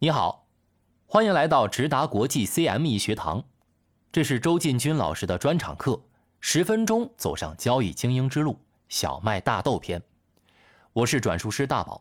[0.00, 0.46] 你好，
[1.06, 3.42] 欢迎来到直达国际 CME 学堂，
[4.12, 6.00] 这是周进军老师的专场课，
[6.38, 10.00] 十分钟走上交易精英之路，小麦大豆篇。
[10.92, 12.00] 我是转述师大宝，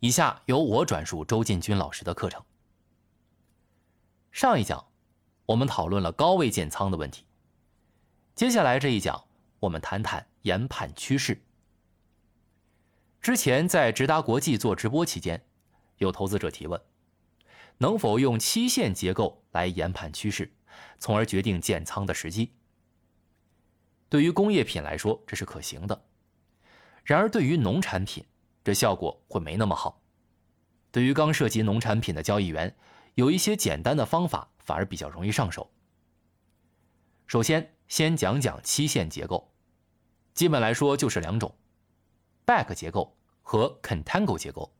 [0.00, 2.42] 以下由我转述周进军老师的课程。
[4.32, 4.84] 上一讲
[5.46, 7.24] 我们讨论了高位建仓的问题，
[8.34, 9.22] 接下来这一讲
[9.60, 11.40] 我们谈谈研判趋势。
[13.20, 15.40] 之前在直达国际做直播期间，
[15.98, 16.80] 有投资者提问。
[17.82, 20.52] 能否用期限结构来研判趋势，
[20.98, 22.52] 从而决定建仓的时机？
[24.10, 25.98] 对于工业品来说，这是可行的；
[27.04, 28.22] 然而，对于农产品，
[28.62, 30.02] 这效果会没那么好。
[30.90, 32.76] 对于刚涉及农产品的交易员，
[33.14, 35.70] 有一些简单的方法反而比较容易上手。
[37.26, 39.54] 首先，先讲讲期限结构，
[40.34, 41.56] 基本来说就是两种
[42.44, 44.70] ：back 结构和 contango 结构。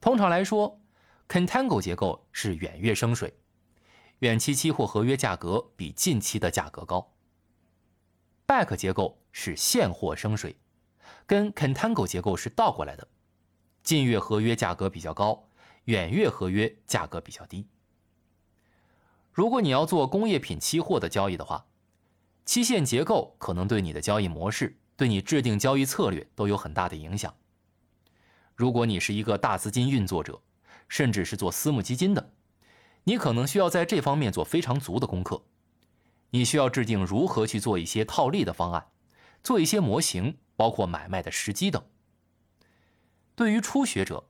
[0.00, 0.80] 通常来说
[1.32, 3.32] ，Contango 结构是远月升水，
[4.18, 7.14] 远期期货合约价格比近期的价格高。
[8.46, 10.58] Back 结构是现货升水，
[11.26, 13.08] 跟 Contango 结构是倒过来的，
[13.82, 15.48] 近月合约价格比较高，
[15.84, 17.66] 远月合约价格比较低。
[19.32, 21.64] 如果你要做工业品期货的交易的话，
[22.44, 27.34] 期限结构可能对你的交易模式、对你制定交易策略都有很大的影响。
[28.54, 30.38] 如果你是一个大资金运作者，
[30.92, 32.34] 甚至是做私募基金的，
[33.04, 35.42] 你可能需要在这方面做非常足的功课。
[36.32, 38.88] 你需要制定如何去做一些套利的方案，
[39.42, 41.82] 做一些模型，包括买卖的时机等。
[43.34, 44.28] 对于初学者，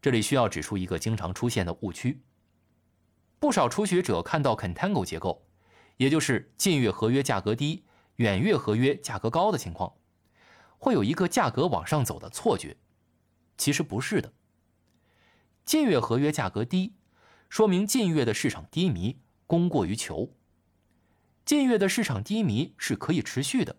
[0.00, 2.22] 这里需要指出一个经常出现的误区：
[3.38, 5.44] 不少初学者看到 contango 结构，
[5.98, 7.84] 也就是近月合约价格低、
[8.16, 9.92] 远月合约价格高的情况，
[10.78, 12.74] 会有一个价格往上走的错觉。
[13.58, 14.32] 其实不是的。
[15.64, 16.92] 近月合约价格低，
[17.48, 20.30] 说明近月的市场低迷，供过于求。
[21.46, 23.76] 近月的市场低迷是可以持续的，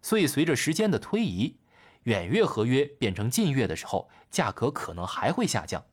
[0.00, 1.58] 所以随着时间的推移，
[2.04, 5.84] 远月合约变成近月的时候，价格可能还会下降。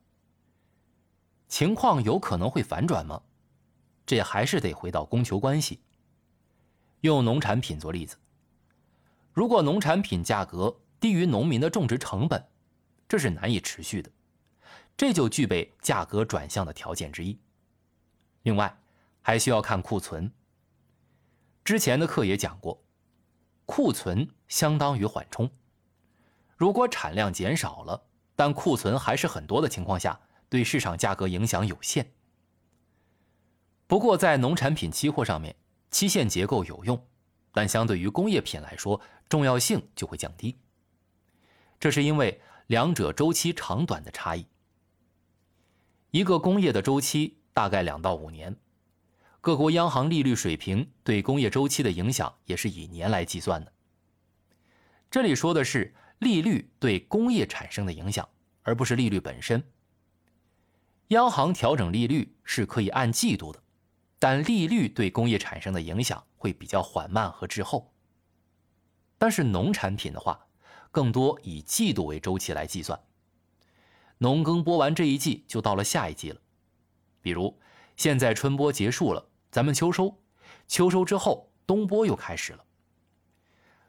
[1.47, 3.23] 情况有可能会反转吗？
[4.05, 5.81] 这还是得回到供求关系。
[7.01, 8.17] 用农产品做例子，
[9.33, 12.47] 如果农产品价格低于农民的种植成本，
[13.07, 14.11] 这是难以持续的。
[14.95, 17.39] 这就具备价格转向的条件之一。
[18.43, 18.77] 另外，
[19.21, 20.31] 还需要看库存。
[21.63, 22.83] 之前的课也讲过，
[23.65, 25.49] 库存相当于缓冲。
[26.57, 28.03] 如果产量减少了，
[28.35, 30.19] 但库存还是很多的情况下，
[30.49, 32.13] 对市场价格影响有限。
[33.87, 35.55] 不过，在农产品期货上面，
[35.89, 37.07] 期限结构有用，
[37.51, 40.59] 但相对于工业品来说，重要性就会降低。
[41.79, 44.45] 这是因为两者周期长短的差异。
[46.11, 48.53] 一个工业的周期大概两到五年，
[49.39, 53.71] 各国央行利率水平对工业周期的影响也是以年来计算的。
[55.09, 58.27] 这里说的是利率对工业产生的影响，
[58.63, 59.63] 而不是利率本身。
[61.07, 63.63] 央行调整利率是可以按季度的，
[64.19, 67.93] 但利率对工业产生的影响会比较缓慢和滞后。
[69.17, 70.47] 但是农产品的话，
[70.91, 72.99] 更多以季度为周期来计算。
[74.23, 76.39] 农耕播完这一季，就到了下一季了。
[77.23, 77.57] 比如，
[77.95, 80.15] 现在春播结束了，咱们秋收，
[80.67, 82.63] 秋收之后，冬播又开始了。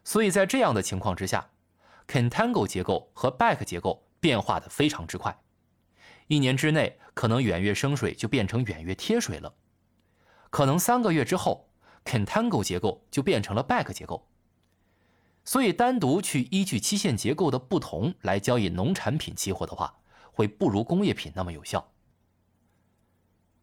[0.04, 1.50] 所以在这样的情况之下
[2.08, 5.38] ，contango 结构和 back 结构变化的非常之快，
[6.28, 9.52] 一年之内可能远月升水就变成远月贴水了，
[10.48, 11.68] 可能三个月之后
[12.06, 14.26] ，contango 结构就变成了 back 结构。
[15.44, 19.98] 所以，单独去依据期限结构的不同来交易农产品期货的话，
[20.32, 21.92] 会不如工业品那么有效。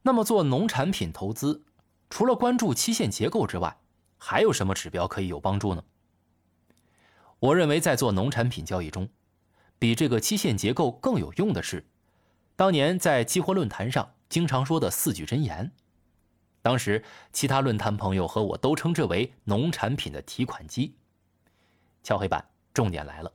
[0.02, 1.66] 那么做农产品投资，
[2.10, 3.78] 除了关注期限结构之外，
[4.18, 5.84] 还有什么指标可以有帮助呢？
[7.40, 9.10] 我认为在做农产品交易中，
[9.78, 11.86] 比这个期限结构更有用的是，
[12.56, 15.72] 当年在期货论坛上经常说的四句真言。
[16.62, 17.02] 当时
[17.32, 20.96] 其他论坛朋友和我都称之为农产品的提款机。
[22.04, 22.44] 敲黑板，
[22.74, 23.32] 重点来了，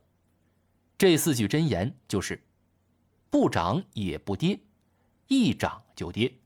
[0.97, 2.44] 这四句真言就是。
[3.29, 4.59] 不涨也不跌，
[5.27, 6.39] 一涨就跌；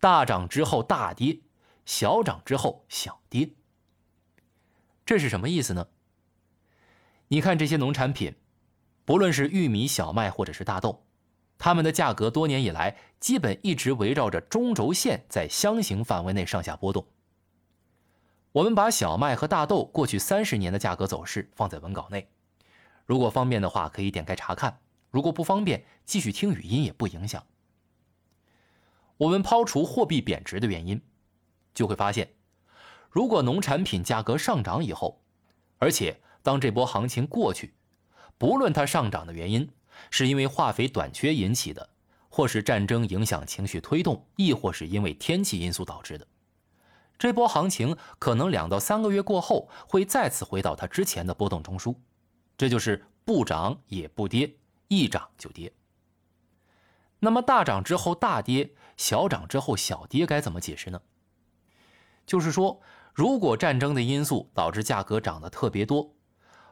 [0.00, 1.40] 大涨之后大跌，
[1.84, 3.50] 小涨之后小跌。
[5.04, 5.86] 这是什么意思呢？
[7.28, 8.34] 你看这些农产品，
[9.04, 11.04] 不论是玉米、小麦或者是大豆，
[11.58, 17.06] 它们的价格多年以来基本一直围绕着中轴线在箱形范围内上下波动。
[18.52, 22.28] 我们把小麦和大豆过去三十年的价格走势放在文稿内，
[23.04, 24.78] 如果方便的话，可以点开查看。
[25.14, 27.46] 如果不方便，继续听语音也不影响。
[29.16, 31.00] 我们抛除货币贬值的原因，
[31.72, 32.34] 就会发现，
[33.10, 35.22] 如果农产品价格上涨以后，
[35.78, 37.74] 而且当这波行情过去，
[38.38, 39.70] 不论它上涨的原因
[40.10, 41.88] 是因为化肥短缺引起的，
[42.28, 46.26] 或是战争影响情绪推动，亦或是因为天气因素导致的，
[47.16, 51.94] 这波行情可能两到三个月过后会再次回到它之前的波动中枢，
[52.58, 54.52] 这就是不涨也不跌，
[54.88, 55.72] 一涨就跌。
[57.20, 61.00] 那么大涨之后大跌，小涨之后小跌该怎么解释呢？
[62.26, 62.80] 就是说，
[63.12, 66.14] 如果战争的因素导致价格涨得特别多，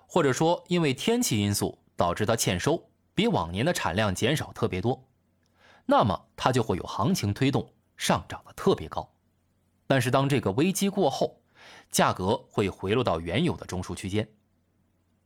[0.07, 5.09] 或者说因为天气因素导致它欠收，比往年的产量减少特别多，
[5.87, 9.11] 那么它就会有行情推动上涨的特别高。
[9.87, 11.41] 但是当这个危机过后，
[11.91, 14.27] 价格会回落到原有的中枢区间，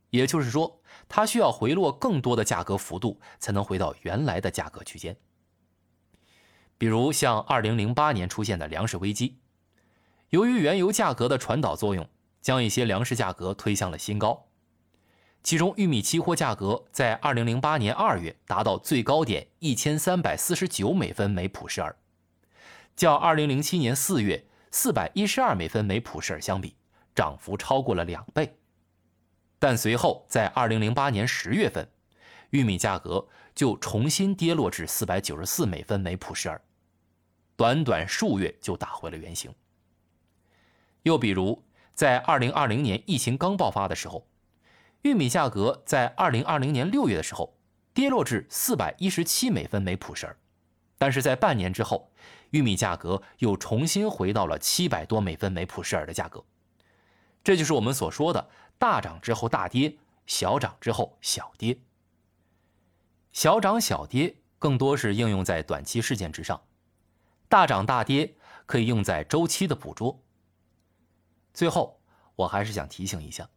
[0.09, 0.81] 也就是说。
[1.09, 5.15] 它需要回落更多的价格幅度，才能回到原来的价格区间。
[6.77, 9.37] 比如像2008年出现的粮食危机，
[10.31, 12.09] 由于原油价格的传导作用，
[12.41, 14.47] 将一些粮食价格推向了新高。
[15.43, 21.95] 其中，玉米期货价格在2008年2月达到最高点1349美分每普什尔，
[22.97, 26.75] 较2007年4月412美分每普什尔相比，
[27.15, 28.57] 涨幅超过了两倍。
[29.59, 31.89] 但随后，在二零零八年十月份，
[32.51, 36.61] 玉米价格就重新跌落至四百九十四美分每普什尔，
[37.55, 39.51] 短短数月就打回了原形。
[41.03, 41.63] 又比如，
[41.93, 44.27] 在二零二零年疫情刚爆发的时候，
[45.01, 47.57] 玉米价格在二零二零年六月的时候
[47.93, 50.37] 跌落至四百一十七美分每普什尔，
[50.99, 52.11] 但是在半年之后，
[52.51, 56.43] 玉米价格又重新回到了七百多美分每普什尔的价格，
[57.47, 58.49] 这就是我们所说的。
[58.77, 61.79] 大涨之后大跌，小涨之后小跌。
[63.31, 66.61] 小涨小跌更多是应用在短期事件之上，
[67.47, 68.35] 大涨大跌
[68.65, 70.21] 可以用在周期的捕捉。
[71.53, 72.01] 最后，
[72.35, 73.49] 我还是想提醒一下，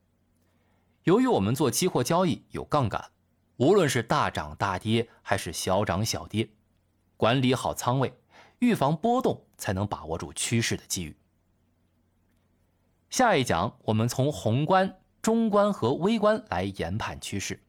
[1.02, 3.10] 由于我们做期货交易有杠杆，
[3.56, 6.48] 无论是大涨大跌还是小涨小跌，
[7.16, 8.16] 管理好仓位，
[8.60, 11.16] 预防波动，才能把握住趋势的机遇。
[13.20, 14.98] 下一讲我们从宏观。
[15.20, 17.62] 中观和微观来研判趋势。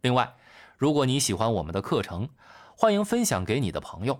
[0.00, 0.34] 另外，
[0.76, 2.28] 如果你喜欢我们的课程，
[2.76, 4.18] 欢迎分享给你的朋友。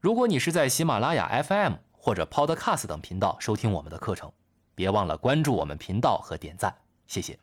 [0.00, 4.32] 如果你是在喜马拉雅 FM 或者 Podcast 等频道收听我们的课程，
[4.74, 6.74] 别忘了关注我们频道和点赞，
[7.06, 7.38] 谢谢。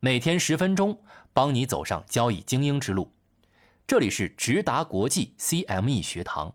[0.00, 1.00] 每天十分钟，
[1.32, 3.12] 帮你走上交易精英之路。
[3.86, 6.52] 这里是直达国际 CME 学堂。